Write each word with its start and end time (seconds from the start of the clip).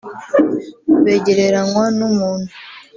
Begereranywa 1.03 1.83
n’umuntu 1.97 2.49